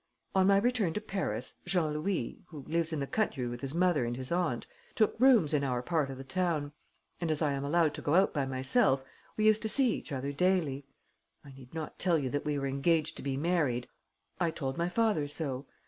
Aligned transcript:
On 0.33 0.47
my 0.47 0.57
return 0.57 0.93
to 0.93 0.99
Paris, 0.99 1.59
Jean 1.63 1.93
Louis, 1.93 2.41
who 2.47 2.63
lives 2.67 2.91
in 2.91 2.99
the 2.99 3.05
country 3.05 3.45
with 3.45 3.61
his 3.61 3.75
mother 3.75 4.03
and 4.03 4.17
his 4.17 4.31
aunt, 4.31 4.65
took 4.95 5.15
rooms 5.19 5.53
in 5.53 5.63
our 5.63 5.83
part 5.83 6.09
of 6.09 6.17
the 6.17 6.23
town; 6.23 6.71
and, 7.19 7.29
as 7.29 7.39
I 7.39 7.51
am 7.51 7.63
allowed 7.63 7.93
to 7.93 8.01
go 8.01 8.15
out 8.15 8.33
by 8.33 8.47
myself, 8.47 9.03
we 9.37 9.45
used 9.45 9.61
to 9.61 9.69
see 9.69 9.93
each 9.93 10.11
other 10.11 10.31
daily. 10.31 10.87
I 11.45 11.51
need 11.51 11.75
not 11.75 11.99
tell 11.99 12.17
you 12.17 12.31
that 12.31 12.45
we 12.45 12.57
were 12.57 12.65
engaged 12.65 13.15
to 13.17 13.21
be 13.21 13.37
married. 13.37 13.87
I 14.39 14.49
told 14.49 14.75
my 14.75 14.89
father 14.89 15.27
so. 15.27 15.67